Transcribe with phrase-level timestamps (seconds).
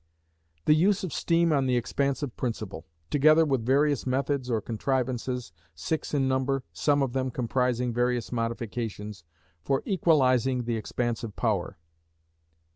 [0.65, 6.11] The use of steam on the expansive principle; together with various methods or contrivances (six
[6.15, 9.23] in number, some of them comprising various modifications),
[9.63, 11.77] for equalising the expansive power.